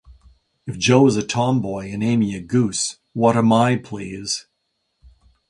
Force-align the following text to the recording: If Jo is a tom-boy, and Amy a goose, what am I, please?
If 0.65 0.79
Jo 0.79 1.05
is 1.05 1.15
a 1.15 1.21
tom-boy, 1.21 1.91
and 1.91 2.03
Amy 2.03 2.33
a 2.33 2.41
goose, 2.41 2.97
what 3.13 3.37
am 3.37 3.53
I, 3.53 3.75
please? 3.75 4.47